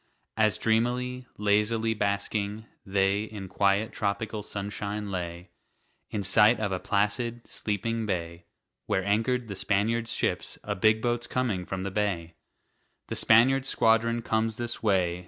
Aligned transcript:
As 0.35 0.57
dreamily, 0.57 1.27
lazily 1.37 1.93
basking, 1.93 2.65
they 2.83 3.25
In 3.25 3.47
quiet 3.47 3.91
tropical 3.93 4.41
sunshine 4.41 5.11
lay, 5.11 5.51
In 6.09 6.23
sight 6.23 6.59
of 6.59 6.71
a 6.71 6.79
placid, 6.79 7.45
sleeping 7.45 8.07
bay, 8.07 8.45
Where 8.87 9.05
anchored 9.05 9.47
the 9.47 9.55
Spaniard's 9.55 10.11
ships, 10.11 10.57
"A 10.63 10.73
big 10.75 11.03
boat's 11.03 11.27
coming 11.27 11.67
from 11.67 11.83
the 11.83 11.91
bay! 11.91 12.33
The 13.09 13.15
Spaniard's 13.15 13.69
squadron 13.69 14.23
comes 14.23 14.55
this 14.55 14.81
way!" 14.81 15.19